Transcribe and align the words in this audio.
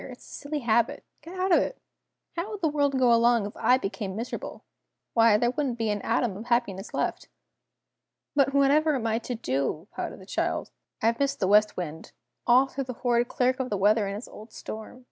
It's 0.09 0.31
a 0.31 0.33
silly 0.33 0.59
habit! 0.61 1.03
Get 1.21 1.37
out 1.39 1.51
of 1.51 1.59
it. 1.59 1.77
How 2.35 2.49
would 2.49 2.61
the 2.61 2.67
world 2.67 2.97
go 2.97 3.13
along 3.13 3.45
if 3.45 3.55
I 3.55 3.77
became 3.77 4.15
miserable? 4.15 4.63
Why 5.13 5.37
there 5.37 5.51
wouldn't 5.51 5.77
be 5.77 5.91
an 5.91 6.01
atom 6.01 6.35
of 6.35 6.45
happiness 6.45 6.91
left!" 6.91 7.27
"But 8.35 8.51
whatever 8.51 8.95
am 8.95 9.05
I 9.05 9.19
to 9.19 9.35
do?" 9.35 9.87
pouted 9.91 10.19
the 10.19 10.25
child. 10.25 10.71
"I've 11.03 11.19
missed 11.19 11.39
the 11.39 11.47
West 11.47 11.77
Wind 11.77 12.13
all 12.47 12.65
through 12.65 12.85
the 12.85 12.93
horrid 13.05 13.27
Clerk 13.27 13.59
of 13.59 13.69
the 13.69 13.77
Weather 13.77 14.07
and 14.07 14.15
his 14.15 14.27
old 14.27 14.51
storm! 14.51 14.99